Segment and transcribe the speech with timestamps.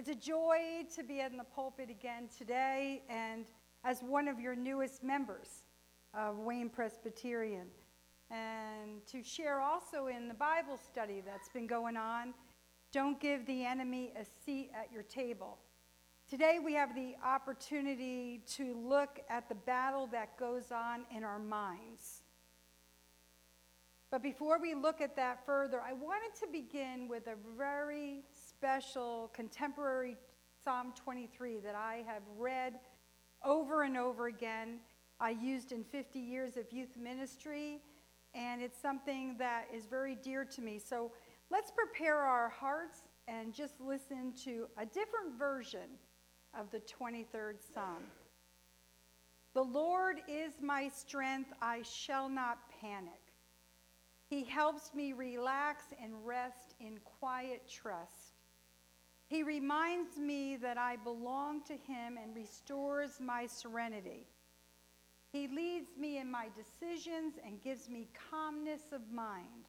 [0.00, 3.44] It's a joy to be in the pulpit again today and
[3.84, 5.64] as one of your newest members
[6.14, 7.66] of Wayne Presbyterian.
[8.30, 12.32] And to share also in the Bible study that's been going on.
[12.92, 15.58] Don't give the enemy a seat at your table.
[16.30, 21.38] Today we have the opportunity to look at the battle that goes on in our
[21.38, 22.22] minds.
[24.10, 28.22] But before we look at that further, I wanted to begin with a very
[28.60, 30.18] special contemporary
[30.62, 32.74] Psalm 23 that I have read
[33.42, 34.80] over and over again.
[35.18, 37.80] I used in 50 years of youth ministry,
[38.34, 40.78] and it's something that is very dear to me.
[40.78, 41.10] So
[41.50, 42.98] let's prepare our hearts
[43.28, 45.96] and just listen to a different version
[46.52, 48.04] of the 23rd Psalm.
[49.54, 53.22] The Lord is my strength, I shall not panic.
[54.28, 58.19] He helps me relax and rest in quiet trust.
[59.30, 64.26] He reminds me that I belong to Him and restores my serenity.
[65.32, 69.68] He leads me in my decisions and gives me calmness of mind.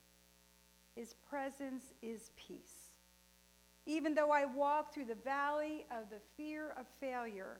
[0.95, 2.89] His presence is peace.
[3.86, 7.59] Even though I walk through the valley of the fear of failure,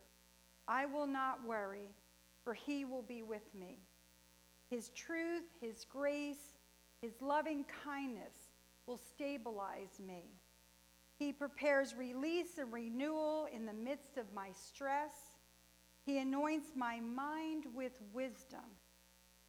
[0.68, 1.92] I will not worry,
[2.44, 3.78] for He will be with me.
[4.72, 6.56] His truth, His grace,
[7.04, 8.50] His loving kindness
[8.88, 10.24] will stabilize me.
[11.22, 15.14] He prepares release and renewal in the midst of my stress.
[16.04, 18.66] He anoints my mind with wisdom.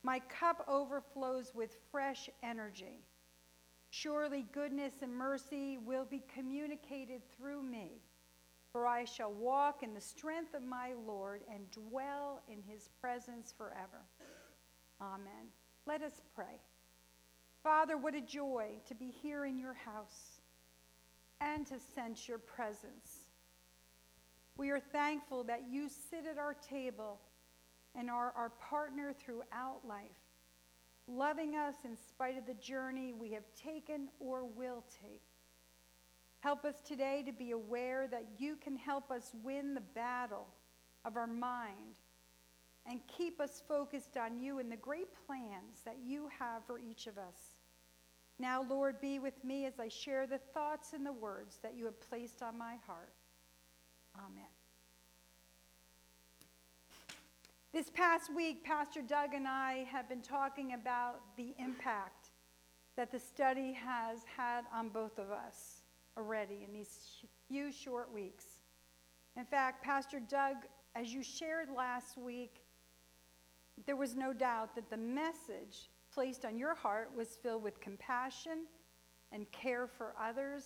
[0.02, 3.06] My cup overflows with fresh energy.
[3.88, 8.02] Surely goodness and mercy will be communicated through me,
[8.70, 13.54] for I shall walk in the strength of my Lord and dwell in his presence
[13.56, 14.04] forever.
[15.00, 15.48] Amen.
[15.86, 16.60] Let us pray.
[17.62, 20.31] Father, what a joy to be here in your house
[21.42, 23.30] and to sense your presence.
[24.56, 27.20] We are thankful that you sit at our table
[27.94, 30.04] and are our partner throughout life,
[31.08, 35.22] loving us in spite of the journey we have taken or will take.
[36.40, 40.46] Help us today to be aware that you can help us win the battle
[41.04, 41.98] of our mind
[42.86, 47.06] and keep us focused on you and the great plans that you have for each
[47.06, 47.51] of us.
[48.38, 51.84] Now, Lord, be with me as I share the thoughts and the words that you
[51.84, 53.12] have placed on my heart.
[54.18, 54.44] Amen.
[57.72, 62.30] This past week, Pastor Doug and I have been talking about the impact
[62.96, 65.82] that the study has had on both of us
[66.18, 68.44] already in these few short weeks.
[69.36, 70.56] In fact, Pastor Doug,
[70.94, 72.62] as you shared last week,
[73.86, 78.66] there was no doubt that the message placed on your heart was filled with compassion
[79.32, 80.64] and care for others,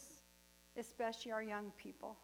[0.77, 2.17] especially our young people.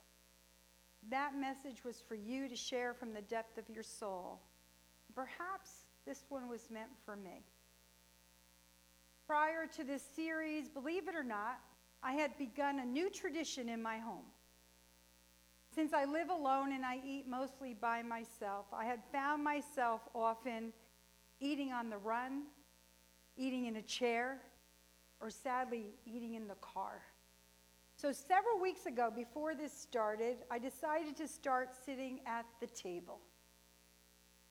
[1.11, 4.41] That message was for you to share from the depth of your soul.
[5.15, 5.71] Perhaps
[6.07, 7.45] this one was meant for me.
[9.27, 11.61] Prior to this series, believe it or not,
[12.03, 14.25] I had begun a new tradition in my home.
[15.75, 20.73] Since I live alone and I eat mostly by myself, I had found myself often
[21.41, 22.43] eating on the run,
[23.37, 24.39] eating in a chair,
[25.21, 27.03] or sadly, eating in the car.
[27.97, 33.21] So, several weeks ago, before this started, I decided to start sitting at the table,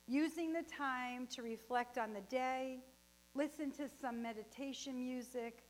[0.07, 2.79] using the time to reflect on the day,
[3.35, 5.63] listen to some meditation music,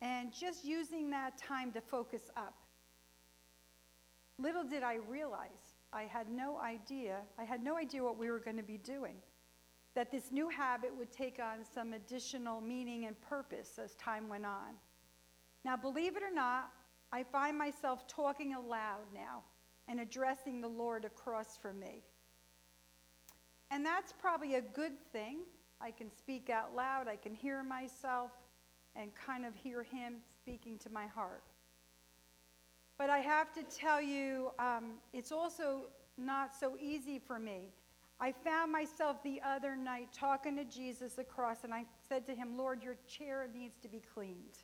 [0.00, 2.54] and just using that time to focus up.
[4.38, 8.40] Little did I realize, I had no idea, I had no idea what we were
[8.40, 9.14] going to be doing
[9.96, 14.44] that this new habit would take on some additional meaning and purpose as time went
[14.44, 14.74] on.
[15.64, 16.70] Now, believe it or not,
[17.12, 19.42] I find myself talking aloud now
[19.88, 22.02] and addressing the Lord across from me.
[23.70, 25.38] And that's probably a good thing.
[25.80, 28.32] I can speak out loud, I can hear myself,
[28.96, 31.42] and kind of hear Him speaking to my heart.
[32.98, 35.84] But I have to tell you, um, it's also
[36.18, 37.70] not so easy for me
[38.18, 42.56] I found myself the other night talking to Jesus across, and I said to him,
[42.56, 44.58] Lord, your chair needs to be cleaned.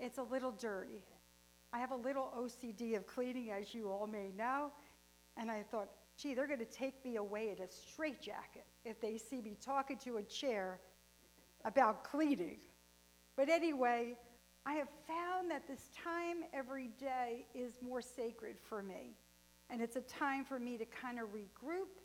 [0.00, 1.04] It's a little dirty.
[1.72, 4.72] I have a little OCD of cleaning, as you all may know.
[5.36, 9.18] And I thought, gee, they're going to take me away in a straitjacket if they
[9.18, 10.80] see me talking to a chair
[11.64, 12.58] about cleaning.
[13.36, 14.16] But anyway,
[14.66, 19.14] I have found that this time every day is more sacred for me.
[19.70, 21.97] And it's a time for me to kind of regroup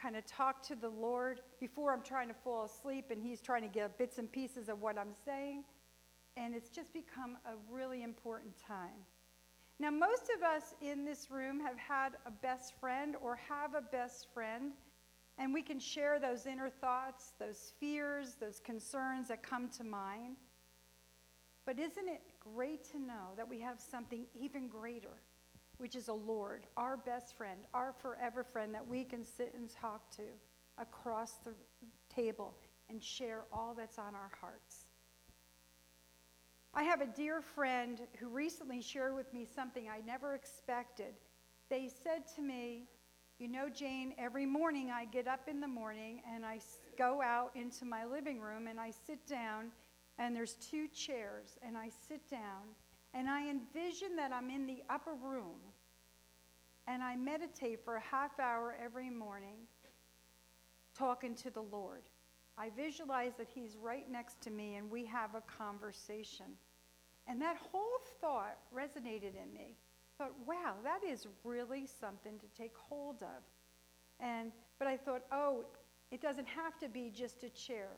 [0.00, 3.62] kind of talk to the Lord before I'm trying to fall asleep and He's trying
[3.62, 5.64] to get bits and pieces of what I'm saying.
[6.36, 9.04] And it's just become a really important time.
[9.78, 13.80] Now, most of us in this room have had a best friend or have a
[13.80, 14.72] best friend,
[15.38, 20.36] and we can share those inner thoughts, those fears, those concerns that come to mind.
[21.64, 25.22] But isn't it great to know that we have something even greater,
[25.80, 29.70] which is a Lord, our best friend, our forever friend that we can sit and
[29.70, 30.22] talk to
[30.76, 31.54] across the
[32.14, 32.54] table
[32.90, 34.84] and share all that's on our hearts?
[36.74, 41.14] I have a dear friend who recently shared with me something I never expected.
[41.70, 42.84] They said to me,
[43.38, 46.60] You know, Jane, every morning I get up in the morning and I
[46.98, 49.72] go out into my living room and I sit down,
[50.18, 52.74] and there's two chairs, and I sit down
[53.14, 55.58] and I envision that I'm in the upper room
[56.86, 59.56] and I meditate for a half hour every morning
[60.96, 62.02] talking to the Lord.
[62.58, 66.46] I visualize that he's right next to me and we have a conversation.
[67.26, 69.76] And that whole thought resonated in me.
[70.18, 73.42] I thought, wow, that is really something to take hold of.
[74.18, 75.64] And but I thought, oh,
[76.10, 77.90] it doesn't have to be just a chair.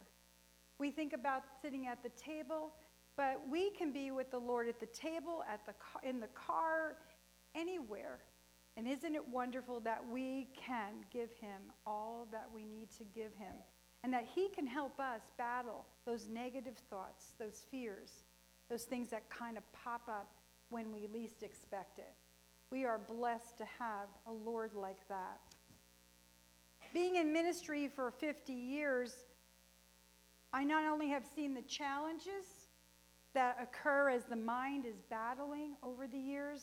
[0.78, 2.72] We think about sitting at the table,
[3.16, 5.74] but we can be with the Lord at the table, at the
[6.08, 6.96] in the car,
[7.54, 8.20] anywhere.
[8.76, 13.34] And isn't it wonderful that we can give him all that we need to give
[13.34, 13.54] him?
[14.04, 18.24] and that He can help us battle those negative thoughts, those fears,
[18.68, 20.32] those things that kind of pop up
[20.70, 22.12] when we least expect it.
[22.70, 25.40] We are blessed to have a Lord like that.
[26.92, 29.14] Being in ministry for 50 years,
[30.52, 32.61] I not only have seen the challenges
[33.34, 36.60] that occur as the mind is battling over the years,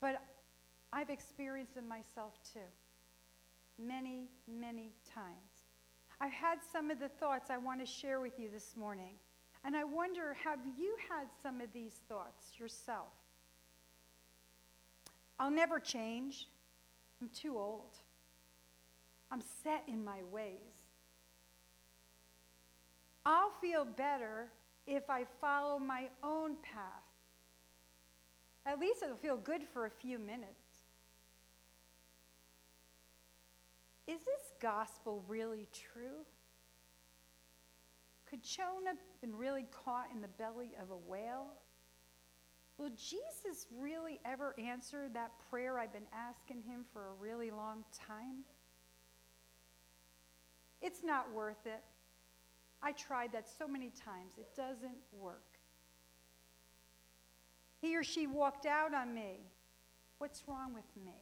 [0.00, 0.22] but
[0.92, 2.60] I've experienced them myself too.
[3.78, 5.66] Many, many times.
[6.20, 9.14] I've had some of the thoughts I want to share with you this morning.
[9.64, 13.12] And I wonder have you had some of these thoughts yourself?
[15.38, 16.48] I'll never change.
[17.20, 17.96] I'm too old.
[19.30, 20.82] I'm set in my ways.
[23.24, 24.48] I'll feel better
[24.86, 27.02] if I follow my own path.
[28.66, 30.82] At least it'll feel good for a few minutes.
[34.06, 36.24] Is this gospel really true?
[38.28, 41.48] Could Jonah been really caught in the belly of a whale?
[42.78, 47.84] Will Jesus really ever answer that prayer I've been asking him for a really long
[47.92, 48.44] time?
[50.80, 51.82] It's not worth it.
[52.82, 54.34] I tried that so many times.
[54.38, 55.44] It doesn't work.
[57.80, 59.40] He or she walked out on me.
[60.18, 61.14] What's wrong with me?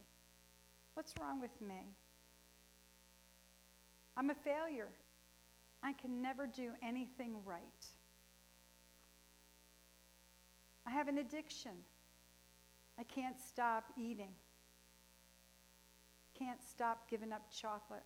[0.93, 1.95] What's wrong with me?
[4.17, 4.89] I'm a failure.
[5.83, 7.61] I can never do anything right.
[10.85, 11.71] I have an addiction.
[12.99, 14.33] I can't stop eating.
[16.37, 18.03] Can't stop giving up chocolate.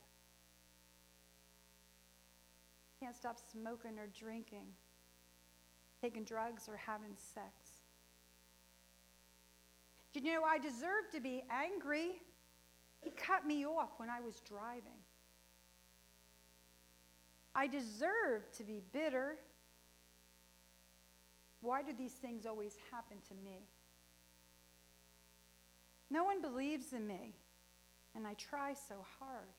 [3.05, 4.65] Can't stop smoking or drinking,
[6.01, 7.83] taking drugs or having sex.
[10.15, 12.13] You know I deserve to be angry?
[13.01, 15.03] He cut me off when I was driving.
[17.53, 19.35] I deserve to be bitter.
[21.61, 23.67] Why do these things always happen to me?
[26.09, 27.35] No one believes in me,
[28.15, 29.53] and I try so hard.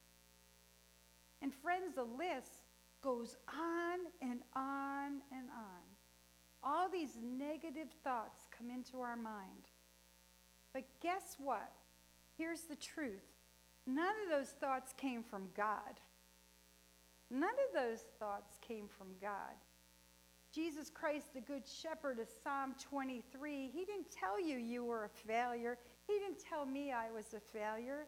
[1.42, 2.65] And friends, the list
[3.06, 5.84] goes on and on and on.
[6.64, 9.70] All these negative thoughts come into our mind.
[10.72, 11.70] But guess what?
[12.36, 13.22] Here's the truth
[13.86, 16.00] none of those thoughts came from God.
[17.30, 19.54] None of those thoughts came from God.
[20.52, 25.08] Jesus Christ, the Good Shepherd of Psalm 23, he didn't tell you you were a
[25.08, 25.78] failure.
[26.08, 28.06] He didn't tell me I was a failure.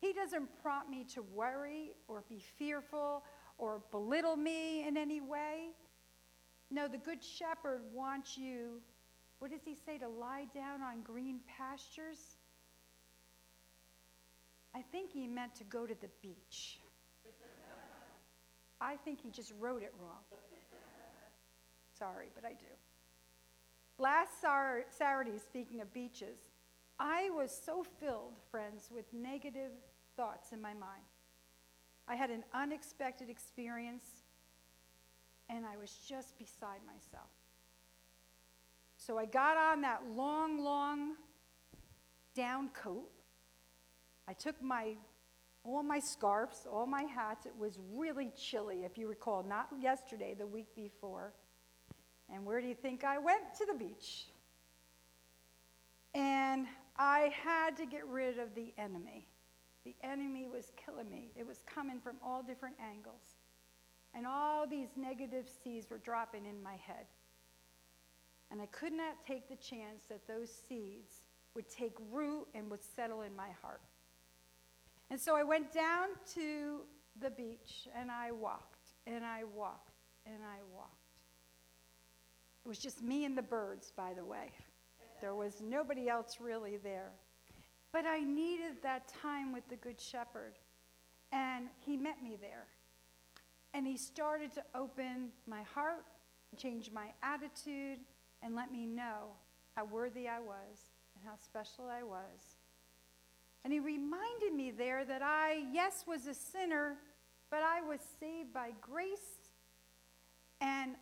[0.00, 3.22] He doesn't prompt me to worry or be fearful
[3.60, 5.68] or belittle me in any way.
[6.70, 8.80] No, the Good Shepherd wants you,
[9.38, 12.38] what does he say, to lie down on green pastures?
[14.74, 16.80] I think he meant to go to the beach.
[18.80, 20.24] I think he just wrote it wrong.
[21.98, 22.72] Sorry, but I do.
[23.98, 26.38] Last Saturday, speaking of beaches,
[26.98, 29.72] I was so filled, friends, with negative
[30.16, 31.02] thoughts in my mind.
[32.10, 34.04] I had an unexpected experience,
[35.48, 37.30] and I was just beside myself.
[38.96, 41.14] So I got on that long, long
[42.34, 43.08] down coat.
[44.26, 44.94] I took my
[45.62, 47.46] all my scarves, all my hats.
[47.46, 51.32] It was really chilly, if you recall, not yesterday, the week before.
[52.32, 53.54] And where do you think I went?
[53.58, 54.26] To the beach.
[56.14, 59.29] And I had to get rid of the enemy.
[59.84, 63.36] The enemy was killing me, it was coming from all different angles.
[64.12, 67.06] And all these negative seeds were dropping in my head.
[68.50, 71.22] And I could not take the chance that those seeds
[71.54, 73.80] would take root and would settle in my heart.
[75.10, 76.80] And so I went down to
[77.20, 79.94] the beach and I walked and I walked
[80.26, 80.94] and I walked.
[82.64, 84.52] It was just me and the birds, by the way.
[85.20, 87.12] There was nobody else really there.
[87.92, 90.58] But I needed that time with the Good Shepherd.
[91.32, 92.66] And he met me there.
[93.74, 96.04] And he started to open my heart,
[96.56, 97.98] change my attitude,
[98.42, 99.28] and let me know
[99.76, 102.56] how worthy I was and how special I was.
[103.64, 106.96] And he reminded me there that I, yes, was a sinner,
[107.50, 109.50] but I was saved by grace.
[110.60, 110.92] And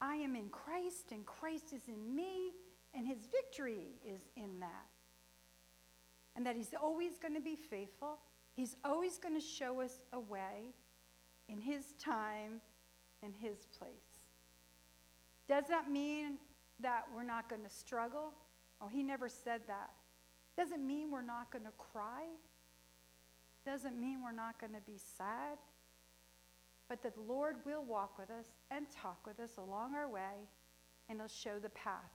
[0.00, 2.52] I am in Christ, and Christ is in me,
[2.94, 4.95] and his victory is in that.
[6.36, 8.18] And that he's always going to be faithful,
[8.54, 10.74] he's always going to show us a way
[11.48, 12.60] in his time
[13.22, 13.90] and his place.
[15.48, 16.38] Does that mean
[16.80, 18.32] that we're not going to struggle?
[18.80, 19.90] Oh, he never said that.
[20.56, 22.24] Doesn't mean we're not going to cry.
[23.64, 25.58] Doesn't mean we're not going to be sad.
[26.88, 30.48] But the Lord will walk with us and talk with us along our way,
[31.08, 32.12] and He'll show the path.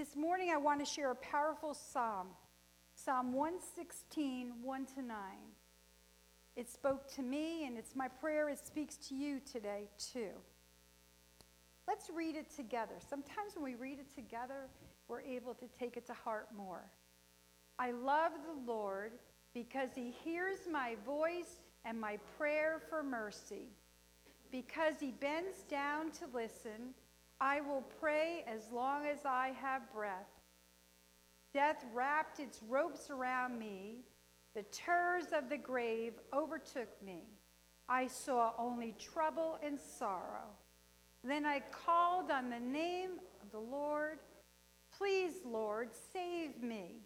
[0.00, 2.28] This morning, I want to share a powerful psalm
[2.94, 5.16] Psalm 116, 1 to 9.
[6.56, 10.30] It spoke to me, and it's my prayer it speaks to you today, too.
[11.86, 12.94] Let's read it together.
[13.10, 14.70] Sometimes when we read it together,
[15.06, 16.86] we're able to take it to heart more.
[17.78, 19.12] I love the Lord
[19.52, 23.68] because he hears my voice and my prayer for mercy.
[24.50, 26.94] Because he bends down to listen,
[27.40, 30.28] I will pray as long as I have breath.
[31.54, 34.00] Death wrapped its ropes around me.
[34.54, 37.24] The terrors of the grave overtook me.
[37.88, 40.50] I saw only trouble and sorrow.
[41.24, 44.18] Then I called on the name of the Lord.
[44.96, 47.02] Please, Lord, save me.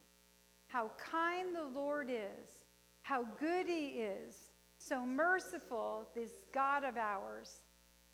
[0.69, 2.65] How kind the Lord is,
[3.03, 4.35] how good he is,
[4.79, 7.61] so merciful, this God of ours.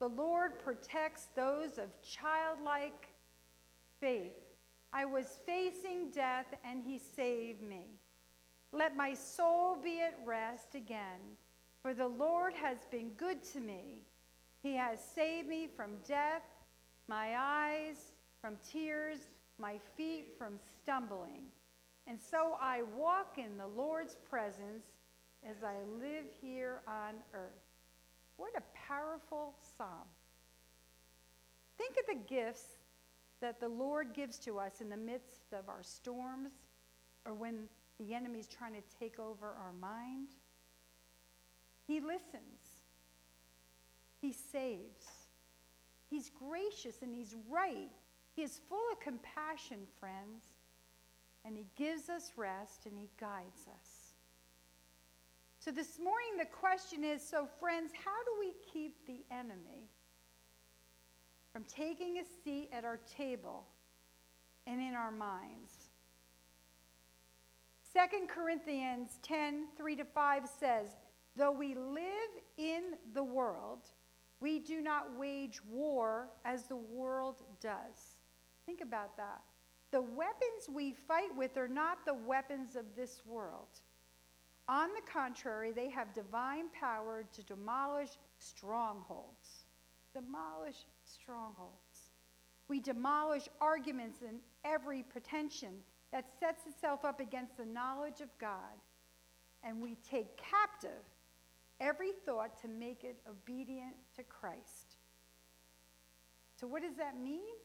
[0.00, 3.08] The Lord protects those of childlike
[4.00, 4.32] faith.
[4.94, 7.86] I was facing death, and he saved me.
[8.72, 11.20] Let my soul be at rest again,
[11.82, 14.02] for the Lord has been good to me.
[14.62, 16.42] He has saved me from death,
[17.06, 19.18] my eyes from tears,
[19.58, 21.42] my feet from stumbling.
[22.06, 24.86] And so I walk in the Lord's presence
[25.48, 27.69] as I live here on earth.
[28.40, 30.08] What a powerful psalm.
[31.76, 32.64] Think of the gifts
[33.42, 36.52] that the Lord gives to us in the midst of our storms
[37.26, 37.64] or when
[37.98, 40.28] the enemy's trying to take over our mind.
[41.86, 42.80] He listens.
[44.22, 45.04] He saves.
[46.08, 47.90] He's gracious and he's right.
[48.34, 50.44] He is full of compassion, friends.
[51.44, 53.89] And he gives us rest and he guides us.
[55.62, 59.90] So this morning, the question is so, friends, how do we keep the enemy
[61.52, 63.66] from taking a seat at our table
[64.66, 65.90] and in our minds?
[67.92, 70.96] 2 Corinthians 10 3 to 5 says,
[71.36, 73.80] Though we live in the world,
[74.40, 78.16] we do not wage war as the world does.
[78.64, 79.42] Think about that.
[79.90, 83.68] The weapons we fight with are not the weapons of this world.
[84.70, 89.64] On the contrary, they have divine power to demolish strongholds.
[90.14, 92.12] Demolish strongholds.
[92.68, 95.72] We demolish arguments and every pretension
[96.12, 98.78] that sets itself up against the knowledge of God.
[99.64, 101.02] And we take captive
[101.80, 104.98] every thought to make it obedient to Christ.
[106.60, 107.56] So, what does that mean?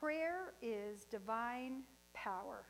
[0.00, 2.64] Prayer is divine power.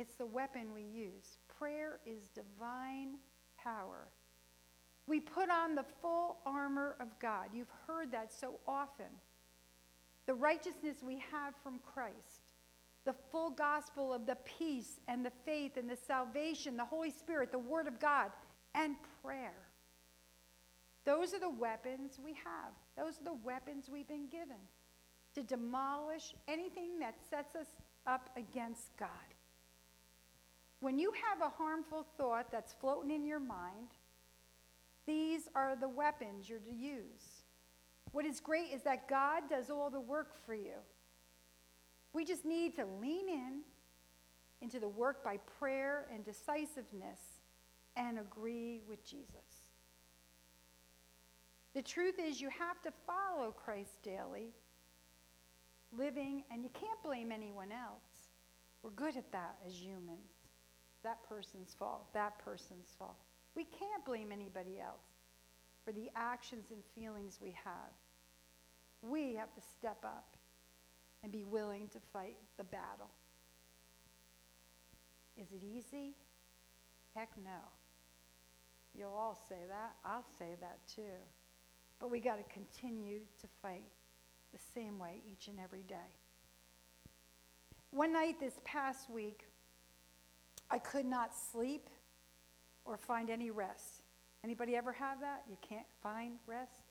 [0.00, 1.36] It's the weapon we use.
[1.58, 3.18] Prayer is divine
[3.62, 4.08] power.
[5.06, 7.48] We put on the full armor of God.
[7.52, 9.10] You've heard that so often.
[10.24, 12.54] The righteousness we have from Christ,
[13.04, 17.52] the full gospel of the peace and the faith and the salvation, the Holy Spirit,
[17.52, 18.30] the Word of God,
[18.74, 19.68] and prayer.
[21.04, 22.72] Those are the weapons we have.
[22.96, 24.56] Those are the weapons we've been given
[25.34, 27.68] to demolish anything that sets us
[28.06, 29.08] up against God.
[30.80, 33.88] When you have a harmful thought that's floating in your mind,
[35.06, 37.44] these are the weapons you're to use.
[38.12, 40.78] What is great is that God does all the work for you.
[42.12, 43.60] We just need to lean in
[44.62, 47.20] into the work by prayer and decisiveness
[47.96, 49.68] and agree with Jesus.
[51.74, 54.48] The truth is, you have to follow Christ daily,
[55.96, 58.30] living, and you can't blame anyone else.
[58.82, 60.39] We're good at that as humans.
[61.02, 63.16] That person's fault, that person's fault.
[63.54, 65.06] We can't blame anybody else
[65.84, 67.92] for the actions and feelings we have.
[69.02, 70.36] We have to step up
[71.22, 73.10] and be willing to fight the battle.
[75.36, 76.14] Is it easy?
[77.14, 77.60] Heck no.
[78.94, 79.94] You'll all say that.
[80.04, 81.16] I'll say that too.
[81.98, 83.84] But we got to continue to fight
[84.52, 85.96] the same way each and every day.
[87.90, 89.46] One night this past week,
[90.70, 91.88] I could not sleep
[92.84, 94.02] or find any rest.
[94.44, 95.42] Anybody ever have that?
[95.48, 96.84] You can't find rest?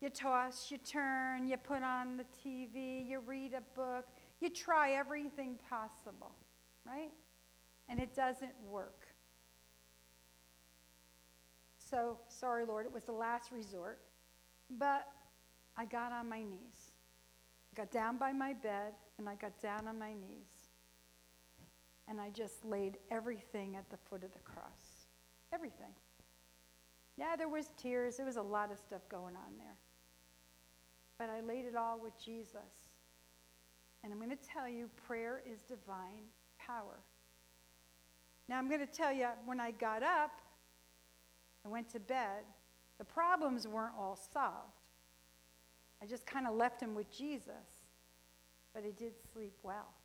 [0.00, 4.06] You toss, you turn, you put on the TV, you read a book,
[4.40, 6.32] you try everything possible,
[6.86, 7.12] right?
[7.88, 9.06] And it doesn't work.
[11.78, 14.00] So, sorry, Lord, it was the last resort.
[14.70, 15.06] But
[15.76, 16.92] I got on my knees.
[17.72, 20.55] I got down by my bed and I got down on my knees.
[22.08, 25.06] And I just laid everything at the foot of the cross.
[25.52, 25.92] Everything.
[27.16, 28.16] Yeah, there was tears.
[28.16, 29.76] There was a lot of stuff going on there.
[31.18, 32.60] But I laid it all with Jesus.
[34.04, 36.24] And I'm going to tell you, prayer is divine
[36.58, 36.98] power.
[38.48, 40.30] Now, I'm going to tell you, when I got up,
[41.64, 42.44] I went to bed,
[42.98, 44.78] the problems weren't all solved.
[46.00, 47.54] I just kind of left him with Jesus.
[48.72, 49.95] But I did sleep well.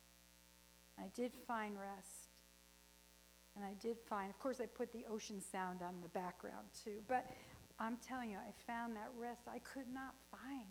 [0.98, 2.28] I did find rest.
[3.54, 7.02] And I did find, of course, I put the ocean sound on the background too.
[7.06, 7.30] But
[7.78, 10.68] I'm telling you, I found that rest I could not find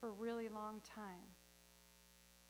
[0.00, 1.30] for a really long time.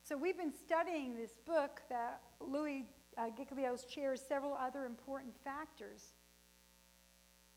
[0.03, 2.87] So we've been studying this book that Louie
[3.19, 6.13] uh, Giglio's shares several other important factors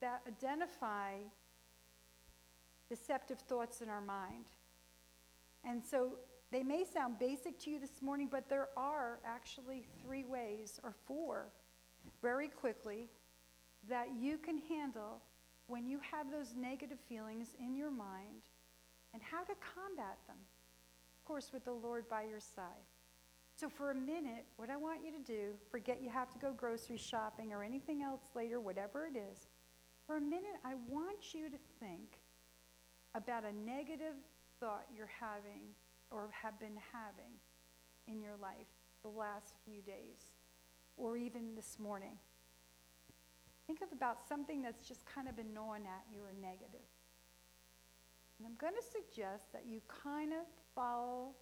[0.01, 1.13] that identify
[2.89, 4.45] deceptive thoughts in our mind.
[5.63, 6.13] And so
[6.51, 10.93] they may sound basic to you this morning, but there are actually three ways, or
[11.05, 11.51] four,
[12.21, 13.07] very quickly,
[13.87, 15.21] that you can handle
[15.67, 18.41] when you have those negative feelings in your mind
[19.13, 20.37] and how to combat them.
[21.19, 22.87] Of course, with the Lord by your side.
[23.55, 26.53] So, for a minute, what I want you to do, forget you have to go
[26.53, 29.47] grocery shopping or anything else later, whatever it is.
[30.07, 32.19] For a minute, I want you to think
[33.13, 34.15] about a negative
[34.59, 35.61] thought you're having
[36.11, 37.33] or have been having
[38.07, 38.67] in your life
[39.03, 40.31] the last few days
[40.97, 42.17] or even this morning.
[43.67, 46.87] Think of about something that's just kind of been gnawing at you or negative.
[48.37, 51.35] And I'm going to suggest that you kind of follow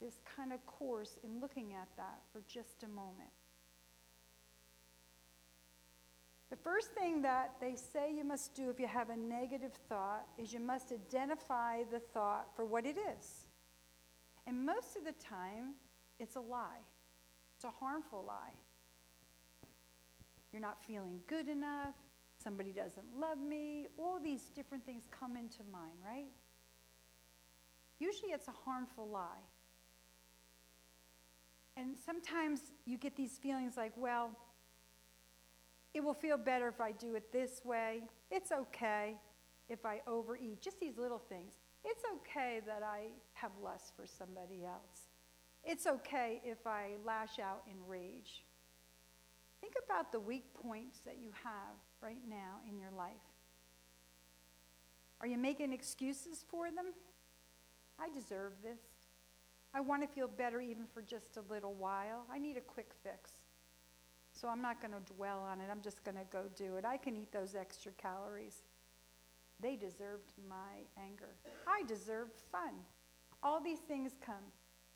[0.00, 3.30] this kind of course in looking at that for just a moment.
[6.50, 10.26] The first thing that they say you must do if you have a negative thought
[10.36, 13.41] is you must identify the thought for what it is.
[14.46, 15.74] And most of the time,
[16.18, 16.82] it's a lie.
[17.56, 18.54] It's a harmful lie.
[20.52, 21.94] You're not feeling good enough.
[22.42, 23.86] Somebody doesn't love me.
[23.98, 26.26] All these different things come into mind, right?
[27.98, 29.44] Usually it's a harmful lie.
[31.76, 34.30] And sometimes you get these feelings like, well,
[35.94, 38.02] it will feel better if I do it this way.
[38.30, 39.16] It's okay
[39.68, 40.60] if I overeat.
[40.60, 41.54] Just these little things.
[41.84, 45.08] It's okay that I have lust for somebody else.
[45.64, 48.44] It's okay if I lash out in rage.
[49.60, 53.12] Think about the weak points that you have right now in your life.
[55.20, 56.86] Are you making excuses for them?
[57.98, 58.80] I deserve this.
[59.74, 62.26] I want to feel better even for just a little while.
[62.30, 63.30] I need a quick fix.
[64.32, 65.68] So I'm not going to dwell on it.
[65.70, 66.84] I'm just going to go do it.
[66.84, 68.62] I can eat those extra calories.
[69.62, 71.36] They deserved my anger.
[71.66, 72.74] I deserved fun.
[73.42, 74.44] All these things come.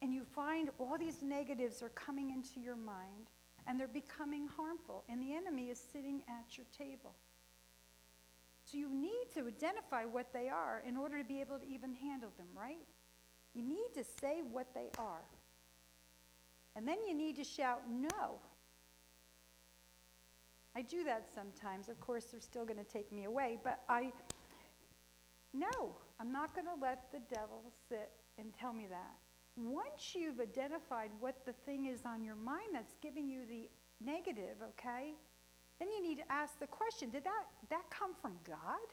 [0.02, 3.30] And you find all these negatives are coming into your mind
[3.66, 5.04] and they're becoming harmful.
[5.08, 7.14] And the enemy is sitting at your table.
[8.64, 11.94] So you need to identify what they are in order to be able to even
[11.94, 12.84] handle them, right?
[13.54, 15.22] You need to say what they are.
[16.74, 18.40] And then you need to shout no.
[20.74, 21.88] I do that sometimes.
[21.88, 24.12] Of course, they're still going to take me away, but I,
[25.58, 29.14] no, I'm not going to let the devil sit and tell me that.
[29.56, 33.68] Once you've identified what the thing is on your mind that's giving you the
[34.04, 35.14] negative, okay,
[35.78, 38.88] then you need to ask the question did that, that come from God?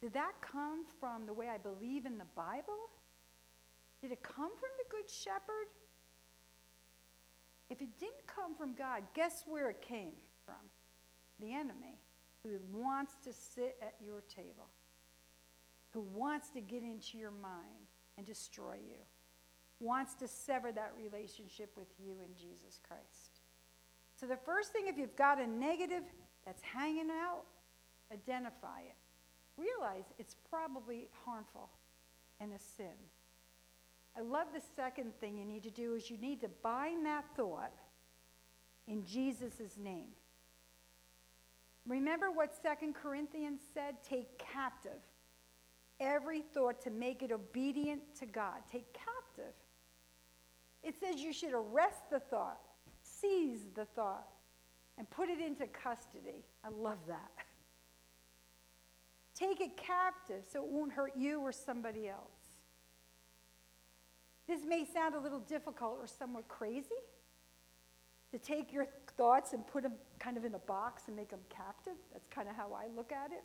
[0.00, 2.88] Did that come from the way I believe in the Bible?
[4.00, 5.68] Did it come from the Good Shepherd?
[7.68, 10.12] If it didn't come from God, guess where it came
[10.44, 10.56] from?
[11.38, 12.00] The enemy
[12.42, 14.66] who wants to sit at your table,
[15.92, 18.98] who wants to get into your mind and destroy you,
[19.80, 23.40] wants to sever that relationship with you in Jesus Christ.
[24.14, 26.02] So, the first thing, if you've got a negative
[26.44, 27.44] that's hanging out,
[28.12, 28.96] identify it.
[29.56, 31.70] Realize it's probably harmful
[32.40, 32.96] and a sin.
[34.16, 37.24] I love the second thing you need to do is you need to bind that
[37.36, 37.72] thought
[38.86, 40.08] in Jesus' name.
[41.86, 43.96] Remember what Second Corinthians said?
[44.06, 45.00] Take captive
[46.00, 48.56] every thought to make it obedient to God.
[48.70, 49.54] Take captive.
[50.82, 52.60] It says you should arrest the thought,
[53.02, 54.28] seize the thought,
[54.98, 56.44] and put it into custody.
[56.64, 57.30] I love that.
[59.34, 62.40] Take it captive so it won't hurt you or somebody else.
[64.46, 66.88] This may sound a little difficult or somewhat crazy
[68.32, 68.86] to take your
[69.16, 71.94] thoughts and put them kind of in a box and make them captive.
[72.12, 73.44] That's kind of how I look at it.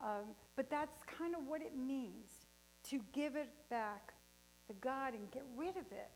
[0.00, 2.46] Um, but that's kind of what it means
[2.90, 4.14] to give it back
[4.68, 6.10] to God and get rid of it.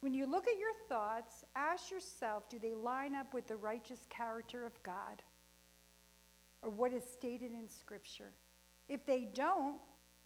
[0.00, 4.06] When you look at your thoughts, ask yourself do they line up with the righteous
[4.08, 5.22] character of God
[6.62, 8.32] or what is stated in Scripture?
[8.88, 9.76] If they don't,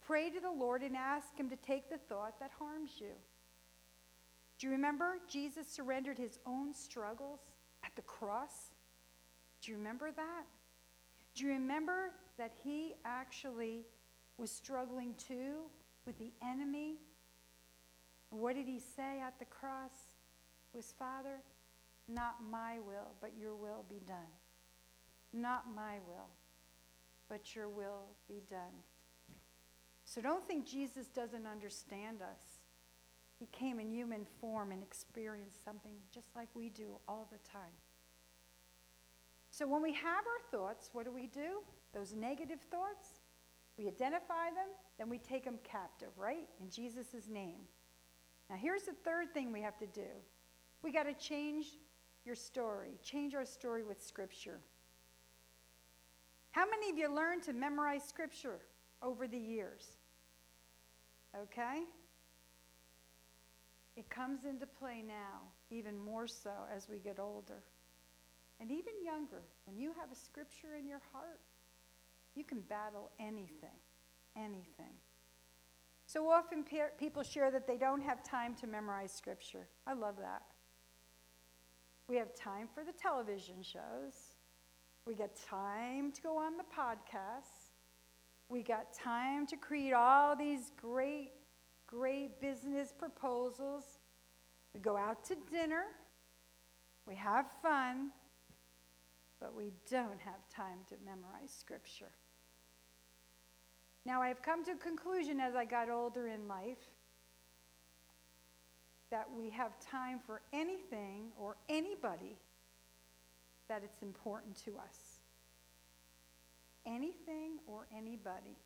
[0.05, 3.15] pray to the Lord and ask Him to take the thought that harms you.
[4.57, 7.39] Do you remember Jesus surrendered his own struggles
[7.83, 8.71] at the cross?
[9.61, 10.45] Do you remember that?
[11.35, 13.85] Do you remember that he actually
[14.37, 15.61] was struggling too
[16.05, 16.95] with the enemy?
[18.29, 19.93] What did he say at the cross?
[20.73, 21.39] Was Father,
[22.07, 24.17] not my will, but your will be done.
[25.31, 26.27] Not my will,
[27.29, 28.83] but your will be done.
[30.03, 32.59] So don't think Jesus doesn't understand us.
[33.39, 37.73] He came in human form and experienced something just like we do all the time.
[39.49, 41.61] So when we have our thoughts, what do we do?
[41.95, 43.21] Those negative thoughts,
[43.77, 46.45] we identify them, then we take them captive, right?
[46.59, 47.61] In Jesus' name.
[48.49, 50.01] Now, here's the third thing we have to do
[50.83, 51.65] we got to change
[52.25, 54.59] your story, change our story with Scripture.
[56.51, 58.59] How many of you learned to memorize Scripture
[59.01, 59.87] over the years?
[61.43, 61.83] Okay?
[63.95, 67.63] It comes into play now, even more so as we get older.
[68.59, 71.39] And even younger, when you have a scripture in your heart,
[72.35, 73.77] you can battle anything,
[74.35, 74.93] anything.
[76.05, 79.67] So often pe- people share that they don't have time to memorize scripture.
[79.87, 80.43] I love that.
[82.07, 84.35] We have time for the television shows.
[85.07, 87.71] We got time to go on the podcasts.
[88.49, 91.31] We got time to create all these great
[91.87, 93.99] great business proposals.
[94.73, 95.83] We go out to dinner.
[97.07, 98.11] We have fun.
[99.39, 102.11] But we don't have time to memorize Scripture.
[104.05, 106.77] Now, I've come to a conclusion as I got older in life
[109.09, 112.37] that we have time for anything or anybody
[113.67, 115.21] that it's important to us.
[116.85, 118.57] Anything or anybody.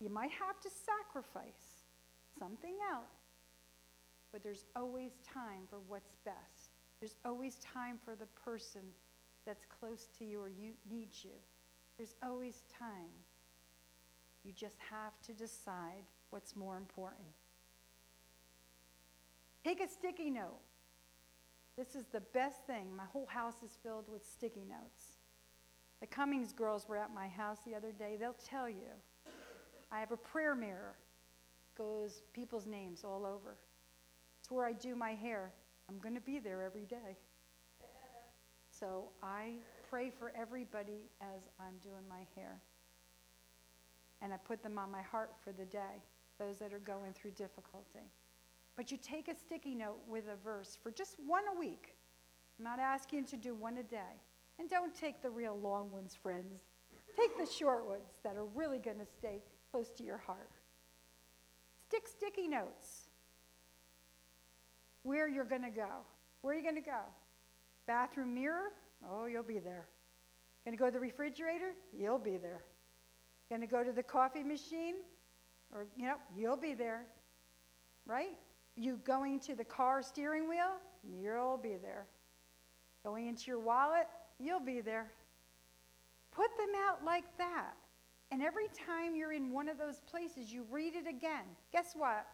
[0.00, 1.82] You might have to sacrifice
[2.38, 3.06] something else.
[4.32, 6.70] But there's always time for what's best.
[7.00, 8.82] There's always time for the person
[9.46, 11.38] that's close to you or you needs you.
[11.96, 13.10] There's always time.
[14.44, 17.26] You just have to decide what's more important.
[19.64, 20.60] Take a sticky note.
[21.76, 22.94] This is the best thing.
[22.94, 25.18] My whole house is filled with sticky notes.
[26.00, 28.16] The Cummings girls were at my house the other day.
[28.20, 28.92] They'll tell you.
[29.90, 30.96] I have a prayer mirror
[31.76, 33.56] goes people's names all over.
[34.40, 35.52] It's where I do my hair.
[35.88, 37.16] I'm going to be there every day.
[38.70, 39.54] So I
[39.88, 42.60] pray for everybody as I'm doing my hair.
[44.24, 46.02] And I put them on my heart for the day,
[46.38, 48.10] those that are going through difficulty.
[48.74, 51.94] But you take a sticky note with a verse for just one a week.
[52.58, 54.22] I'm not asking you to do one a day.
[54.58, 56.62] And don't take the real long ones, friends.
[57.14, 60.50] Take the short ones that are really going to stay close to your heart.
[61.86, 63.10] Stick sticky notes
[65.02, 65.88] where you're going to go.
[66.40, 67.02] Where are you going to go?
[67.86, 68.72] Bathroom mirror?
[69.06, 69.86] Oh, you'll be there.
[70.64, 71.74] Going to go to the refrigerator?
[71.92, 72.62] You'll be there.
[73.48, 74.96] Going to go to the coffee machine?
[75.72, 77.06] Or, you know, you'll be there.
[78.06, 78.36] Right?
[78.76, 80.76] You going to the car steering wheel?
[81.02, 82.06] You'll be there.
[83.04, 84.06] Going into your wallet?
[84.38, 85.12] You'll be there.
[86.32, 87.74] Put them out like that.
[88.30, 91.44] And every time you're in one of those places, you read it again.
[91.72, 92.26] Guess what?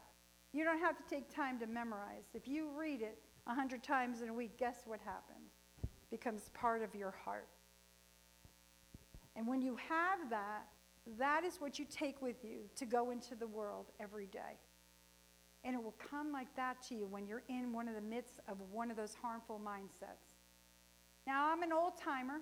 [0.53, 2.25] You don't have to take time to memorize.
[2.35, 5.53] If you read it a hundred times in a week, guess what happens?
[5.83, 7.49] It becomes part of your heart.
[9.37, 10.67] And when you have that,
[11.19, 14.59] that is what you take with you to go into the world every day.
[15.65, 18.41] And it will come like that to you when you're in one of the midst
[18.49, 20.39] of one of those harmful mindsets.
[21.27, 22.41] Now, I'm an old timer,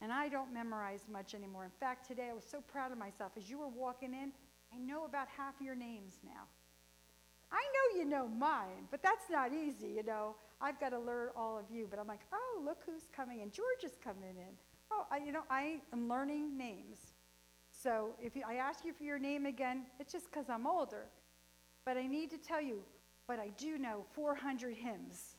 [0.00, 1.64] and I don't memorize much anymore.
[1.64, 3.32] In fact, today I was so proud of myself.
[3.36, 4.32] As you were walking in,
[4.74, 6.48] I know about half your names now.
[7.52, 10.34] I know you know mine, but that's not easy, you know.
[10.60, 13.50] I've got to learn all of you, but I'm like, oh, look who's coming in.
[13.50, 14.54] George is coming in.
[14.90, 17.12] Oh, I, you know, I am learning names.
[17.82, 21.06] So if you, I ask you for your name again, it's just because I'm older.
[21.84, 22.82] But I need to tell you,
[23.26, 25.36] but I do know 400 hymns.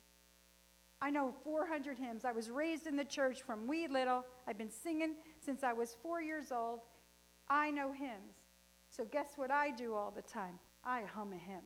[1.02, 2.26] I know 400 hymns.
[2.26, 4.26] I was raised in the church from wee little.
[4.48, 6.80] I've been singing since I was four years old.
[7.50, 8.36] I know hymns.
[8.90, 10.60] So guess what I do all the time?
[10.84, 11.64] I hum a hymn.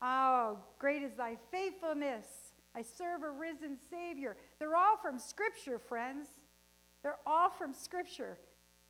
[0.00, 2.26] Oh, great is thy faithfulness.
[2.74, 4.36] I serve a risen Savior.
[4.58, 6.28] They're all from Scripture, friends.
[7.02, 8.38] They're all from Scripture.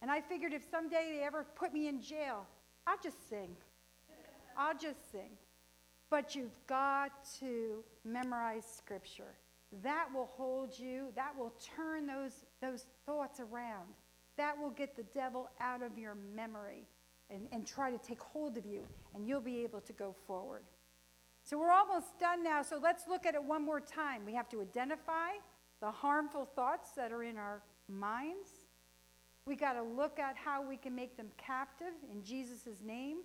[0.03, 2.45] And I figured if someday they ever put me in jail,
[2.87, 3.57] I'll just sing.
[4.59, 5.31] I'll just sing.
[6.11, 9.37] But you've got to memorize Scripture.
[9.83, 13.87] That will hold you, that will turn those, those thoughts around.
[14.37, 16.87] That will get the devil out of your memory
[17.31, 18.83] and, and try to take hold of you,
[19.15, 20.65] and you'll be able to go forward.
[21.45, 24.27] So we're almost done now, so let's look at it one more time.
[24.27, 25.31] We have to identify
[25.81, 28.51] the harmful thoughts that are in our minds.
[29.47, 33.19] We got to look at how we can make them captive in Jesus' name,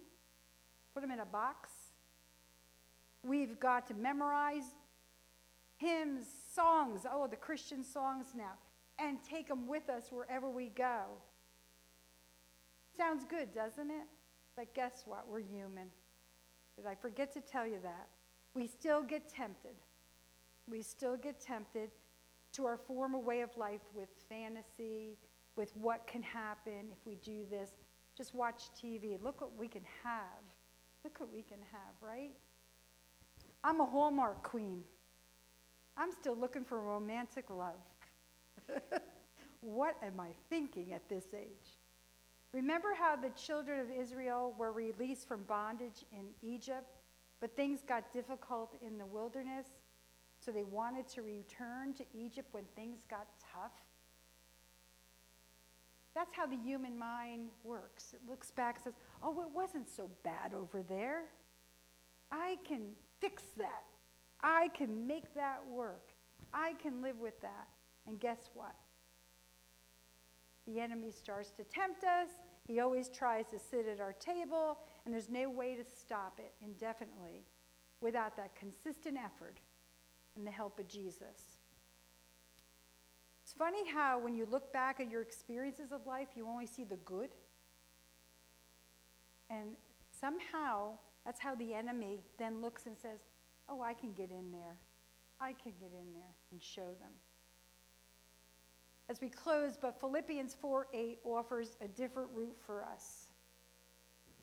[0.93, 1.69] put them in a box.
[3.23, 4.75] We've got to memorize
[5.77, 8.53] hymns, songs, oh, the Christian songs now,
[8.97, 11.03] and take them with us wherever we go.
[12.95, 14.07] Sounds good, doesn't it?
[14.55, 15.25] But guess what?
[15.29, 15.89] We're human.
[16.75, 18.07] Did I forget to tell you that?
[18.55, 19.75] We still get tempted.
[20.67, 21.91] We still get tempted
[22.53, 25.17] to our former way of life with fantasy,
[25.57, 27.71] with what can happen if we do this.
[28.15, 29.21] Just watch TV.
[29.21, 30.43] Look what we can have.
[31.03, 32.31] Look what we can have, right?
[33.63, 34.83] I'm a Hallmark queen.
[35.97, 37.81] I'm still looking for romantic love.
[39.61, 41.77] what am I thinking at this age?
[42.53, 46.97] Remember how the children of Israel were released from bondage in Egypt,
[47.41, 49.67] but things got difficult in the wilderness,
[50.39, 53.71] so they wanted to return to Egypt when things got tough?
[56.17, 58.15] That's how the human mind works.
[58.15, 61.25] It looks back and says, oh, it wasn't so bad over there.
[62.31, 62.87] I can
[63.21, 63.83] fix that.
[64.41, 66.09] I can make that work.
[66.51, 67.67] I can live with that.
[68.07, 68.73] And guess what?
[70.65, 72.29] The enemy starts to tempt us.
[72.67, 76.51] He always tries to sit at our table, and there's no way to stop it
[76.65, 77.45] indefinitely
[78.01, 79.59] without that consistent effort
[80.35, 81.56] and the help of Jesus.
[83.57, 86.97] Funny how when you look back at your experiences of life, you only see the
[86.97, 87.29] good.
[89.49, 89.69] And
[90.19, 90.91] somehow,
[91.25, 93.19] that's how the enemy then looks and says,
[93.69, 94.77] Oh, I can get in there.
[95.41, 97.11] I can get in there and show them
[99.09, 103.27] as we close, but Philippians 4 8 offers a different route for us.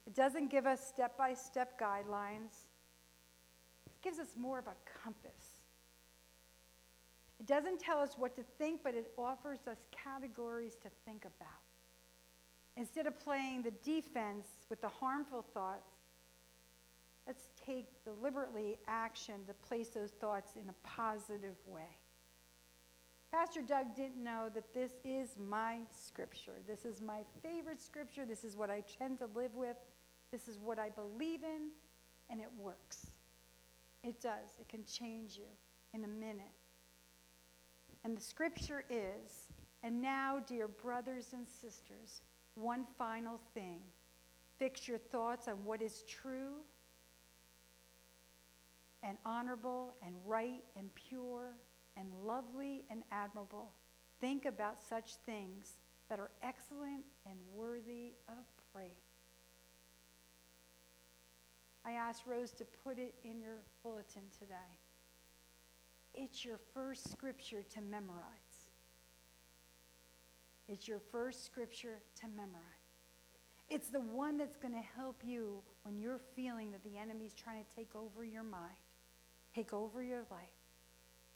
[0.07, 2.67] It doesn't give us step by step guidelines,
[3.87, 5.44] it gives us more of a compass.
[7.45, 11.61] It doesn't tell us what to think, but it offers us categories to think about.
[12.79, 15.91] Instead of playing the defense with the harmful thoughts,
[17.27, 21.99] let's take deliberately action to place those thoughts in a positive way.
[23.31, 26.63] Pastor Doug didn't know that this is my scripture.
[26.67, 28.25] This is my favorite scripture.
[28.25, 29.77] This is what I tend to live with.
[30.33, 31.69] This is what I believe in,
[32.31, 33.09] and it works.
[34.03, 34.57] It does.
[34.59, 35.45] It can change you
[35.93, 36.47] in a minute.
[38.05, 39.49] And the scripture is,
[39.83, 42.21] and now, dear brothers and sisters,
[42.55, 43.81] one final thing.
[44.59, 46.63] Fix your thoughts on what is true
[49.03, 51.57] and honorable and right and pure
[51.97, 53.73] and lovely and admirable.
[54.21, 55.77] Think about such things
[56.09, 58.91] that are excellent and worthy of praise.
[61.85, 64.55] I asked Rose to put it in your bulletin today.
[66.15, 68.71] It's your first scripture to memorize.
[70.69, 72.63] It's your first scripture to memorize.
[73.71, 77.65] It's the one that's going to help you when you're feeling that the enemy's trying
[77.65, 78.77] to take over your mind,
[79.55, 80.49] take over your life.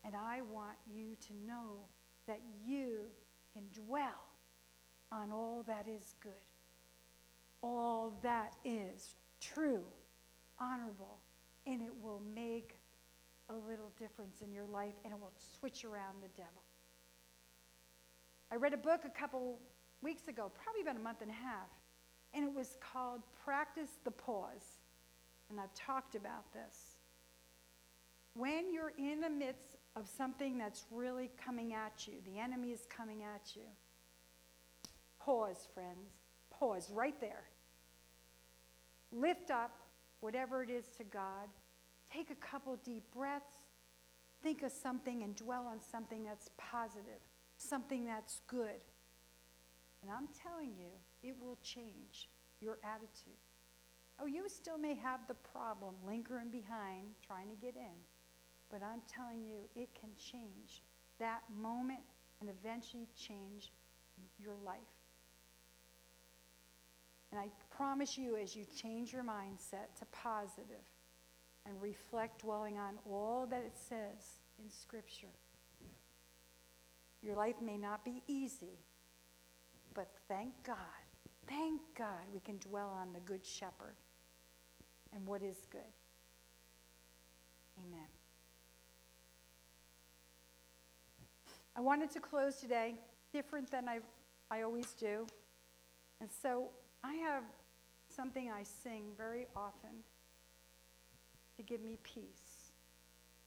[0.05, 1.81] And I want you to know
[2.27, 3.07] that you
[3.53, 4.25] can dwell
[5.13, 6.33] on all that is good.
[7.63, 9.85] all that is true,
[10.61, 11.19] honorable,
[11.67, 12.78] and it will make
[13.51, 16.63] a little difference in your life and it will switch around the devil.
[18.51, 19.59] I read a book a couple
[20.03, 21.69] weeks ago, probably about a month and a half,
[22.35, 24.81] and it was called Practice the Pause.
[25.51, 26.97] And I've talked about this.
[28.35, 32.87] When you're in the midst of something that's really coming at you, the enemy is
[32.95, 33.63] coming at you,
[35.19, 36.13] pause, friends.
[36.51, 37.45] Pause right there.
[39.13, 39.71] Lift up
[40.21, 41.49] whatever it is to God.
[42.13, 43.57] Take a couple deep breaths.
[44.43, 47.21] Think of something and dwell on something that's positive,
[47.57, 48.81] something that's good.
[50.03, 50.89] And I'm telling you,
[51.23, 52.29] it will change
[52.61, 53.39] your attitude.
[54.21, 57.99] Oh, you still may have the problem lingering behind, trying to get in.
[58.71, 60.83] But I'm telling you, it can change
[61.19, 62.01] that moment
[62.41, 63.73] and eventually change
[64.39, 64.79] your life.
[67.31, 70.85] And I promise you, as you change your mindset to positive
[71.69, 75.27] and reflect dwelling on all that it says in Scripture,
[77.23, 78.79] your life may not be easy,
[79.95, 80.77] but thank God,
[81.47, 83.97] thank God we can dwell on the Good Shepherd
[85.15, 85.81] and what is good.
[87.87, 88.07] Amen.
[91.77, 92.95] I wanted to close today
[93.33, 93.99] different than I,
[94.51, 95.27] I always do.
[96.21, 96.71] And so
[97.05, 97.45] I have
[98.09, 99.91] something I sing very often
[101.59, 102.71] to give me peace.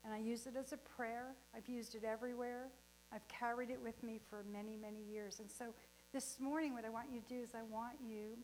[0.04, 1.34] And I use it as a prayer.
[1.56, 2.68] I've used it everywhere.
[3.14, 5.40] I've carried it with me for many, many years.
[5.40, 5.74] And so
[6.14, 8.38] this morning, what I want you to do is I want you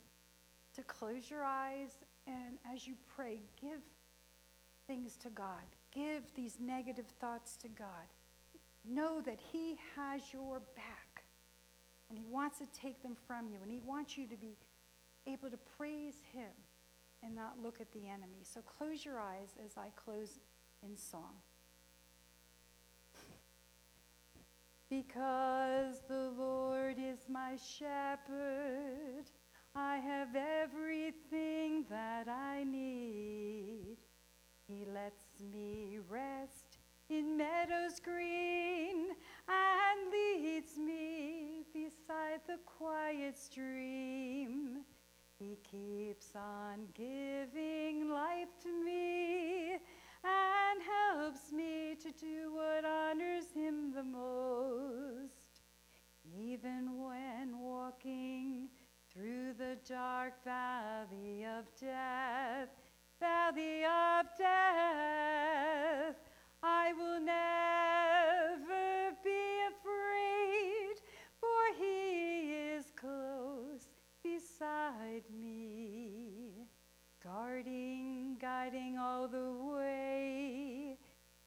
[0.76, 1.90] to close your eyes
[2.28, 3.80] and as you pray, give
[4.86, 5.64] things to God.
[5.94, 8.08] Give these negative thoughts to God.
[8.88, 11.24] Know that He has your back
[12.10, 14.56] and He wants to take them from you and He wants you to be
[15.26, 16.52] able to praise Him
[17.24, 18.44] and not look at the enemy.
[18.44, 20.40] So close your eyes as I close
[20.84, 21.36] in song.
[24.90, 29.26] Because the Lord is my shepherd,
[29.76, 33.98] I have everything that I need.
[34.68, 39.08] He lets me rest in meadows green
[39.48, 44.80] and leads me beside the quiet stream.
[45.39, 49.73] He keeps on giving life to me
[50.23, 55.62] and helps me to do what honors him the most.
[56.26, 58.69] Even when walking
[59.13, 62.69] through the dark valley of death,
[63.19, 66.15] valley of death,
[66.63, 68.87] I will never
[75.18, 76.68] beside me,
[77.24, 80.98] guarding, guiding all the way.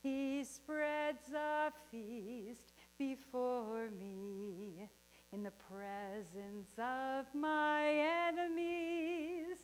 [0.03, 4.89] He spreads a feast before me
[5.33, 7.87] in the presence of my
[8.29, 9.59] enemies.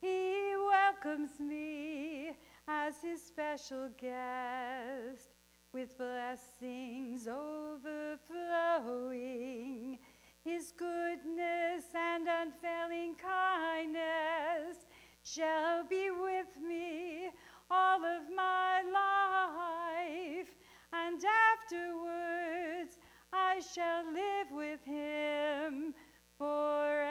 [0.00, 2.36] He welcomes me
[2.68, 5.34] as his special guest
[5.72, 8.18] with blessings overflowing.
[10.44, 14.86] His goodness and unfailing kindness
[15.22, 17.28] shall be with me
[17.70, 20.48] all of my life,
[20.92, 22.98] and afterwards
[23.32, 25.94] I shall live with him
[26.38, 27.09] forever.